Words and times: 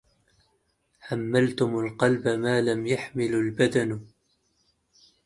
حملتم 0.99 1.79
القلب 1.79 2.27
ما 2.27 2.61
لا 2.61 2.87
يحمل 2.89 3.35
البدن 3.35 3.99